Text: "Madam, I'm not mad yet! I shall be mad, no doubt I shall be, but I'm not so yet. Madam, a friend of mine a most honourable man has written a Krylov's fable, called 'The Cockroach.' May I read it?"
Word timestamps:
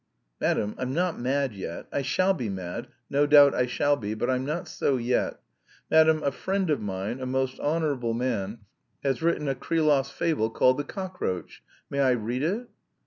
"Madam, 0.39 0.73
I'm 0.79 0.95
not 0.95 1.19
mad 1.19 1.53
yet! 1.53 1.85
I 1.93 2.01
shall 2.01 2.33
be 2.33 2.49
mad, 2.49 2.87
no 3.07 3.27
doubt 3.27 3.53
I 3.53 3.67
shall 3.67 3.95
be, 3.95 4.15
but 4.15 4.31
I'm 4.31 4.43
not 4.43 4.67
so 4.67 4.97
yet. 4.97 5.39
Madam, 5.91 6.23
a 6.23 6.31
friend 6.31 6.71
of 6.71 6.81
mine 6.81 7.21
a 7.21 7.27
most 7.27 7.59
honourable 7.59 8.15
man 8.15 8.61
has 9.03 9.21
written 9.21 9.47
a 9.47 9.53
Krylov's 9.53 10.09
fable, 10.09 10.49
called 10.49 10.79
'The 10.79 10.85
Cockroach.' 10.85 11.61
May 11.91 11.99
I 11.99 12.11
read 12.13 12.41
it?" 12.41 12.67